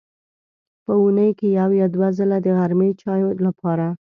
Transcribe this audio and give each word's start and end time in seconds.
په 0.85 0.91
اوونۍ 0.99 1.29
کې 1.39 1.47
یو 1.59 1.69
یا 1.81 1.87
دوه 1.95 2.07
ځله 2.17 2.37
د 2.41 2.47
غرمې 2.57 2.89
چای 3.01 3.21
لپاره. 3.47 3.87